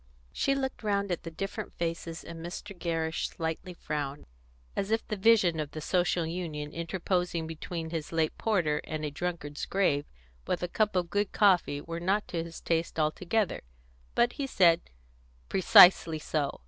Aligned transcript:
She 0.33 0.55
looked 0.55 0.81
round 0.81 1.11
at 1.11 1.21
the 1.21 1.29
different 1.29 1.73
faces, 1.75 2.23
and 2.23 2.43
Mr. 2.43 2.75
Gerrish 2.75 3.27
slightly 3.29 3.75
frowned, 3.75 4.25
as 4.75 4.89
if 4.89 5.07
the 5.07 5.15
vision 5.15 5.59
of 5.59 5.69
the 5.73 5.79
Social 5.79 6.25
Union 6.25 6.71
interposing 6.73 7.45
between 7.45 7.91
his 7.91 8.11
late 8.11 8.35
porter 8.35 8.81
and 8.85 9.05
a 9.05 9.11
drunkard's 9.11 9.67
grave, 9.67 10.07
with 10.47 10.63
a 10.63 10.67
cup 10.67 10.95
of 10.95 11.11
good 11.11 11.31
coffee, 11.31 11.81
were 11.81 11.99
not 11.99 12.27
to 12.29 12.43
his 12.43 12.61
taste 12.61 12.99
altogether; 12.99 13.61
but 14.15 14.33
he 14.33 14.47
said: 14.47 14.81
"Precisely 15.49 16.17
so! 16.17 16.59